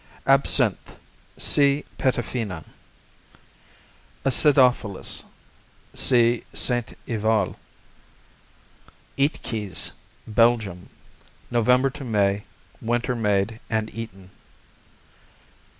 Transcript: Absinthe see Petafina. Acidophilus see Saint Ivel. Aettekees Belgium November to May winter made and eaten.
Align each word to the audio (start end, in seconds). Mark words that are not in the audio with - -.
Absinthe 0.25 0.97
see 1.37 1.85
Petafina. 1.99 2.65
Acidophilus 4.25 5.25
see 5.93 6.43
Saint 6.53 6.97
Ivel. 7.07 7.55
Aettekees 9.15 9.91
Belgium 10.25 10.89
November 11.51 11.91
to 11.91 12.03
May 12.03 12.45
winter 12.81 13.15
made 13.15 13.59
and 13.69 13.93
eaten. 13.93 14.31